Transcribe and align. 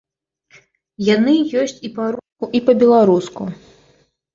Яны 1.15 1.35
ёсць 1.65 1.77
і 1.85 1.93
па-руску 2.01 2.53
і 2.57 2.67
па-беларуску. 2.67 3.43